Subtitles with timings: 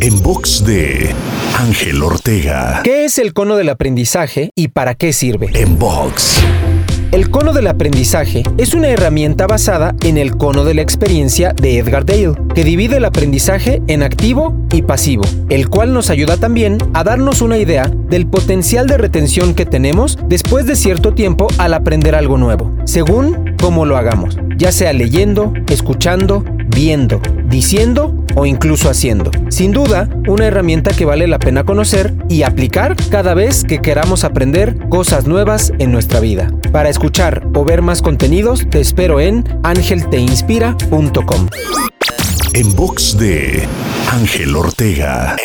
[0.00, 1.14] En box de
[1.58, 2.80] Ángel Ortega.
[2.84, 5.50] ¿Qué es el cono del aprendizaje y para qué sirve?
[5.54, 6.42] En box.
[7.14, 11.78] El cono del aprendizaje es una herramienta basada en el cono de la experiencia de
[11.78, 16.78] Edgar Dale, que divide el aprendizaje en activo y pasivo, el cual nos ayuda también
[16.92, 21.74] a darnos una idea del potencial de retención que tenemos después de cierto tiempo al
[21.74, 28.90] aprender algo nuevo, según cómo lo hagamos, ya sea leyendo, escuchando, viendo, diciendo o incluso
[28.90, 29.30] haciendo.
[29.48, 34.24] Sin duda, una herramienta que vale la pena conocer y aplicar cada vez que queramos
[34.24, 36.50] aprender cosas nuevas en nuestra vida.
[36.72, 41.48] Para escuchar o ver más contenidos, te espero en angelteinspira.com.
[42.52, 43.66] En box de
[44.10, 45.36] Ángel Ortega.